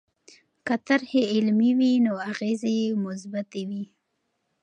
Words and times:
که 0.65 0.75
طرحې 0.87 1.21
علمي 1.33 1.71
وي 1.79 1.93
نو 2.05 2.13
اغېزې 2.29 2.71
یې 2.81 2.89
مثبتې 3.05 3.61
وي. 3.69 3.83